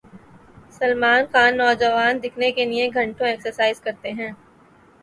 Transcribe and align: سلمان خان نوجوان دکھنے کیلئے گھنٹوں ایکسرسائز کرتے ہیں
سلمان 0.71 1.21
خان 1.31 1.51
نوجوان 1.57 2.13
دکھنے 2.23 2.51
کیلئے 2.51 2.89
گھنٹوں 2.93 3.27
ایکسرسائز 3.27 3.81
کرتے 3.81 4.11
ہیں 4.11 4.31